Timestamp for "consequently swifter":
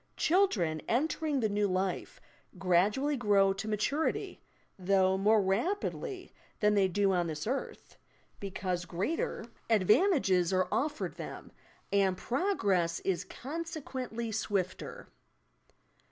13.29-15.07